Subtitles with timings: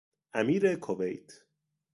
[0.33, 1.31] امیر کویت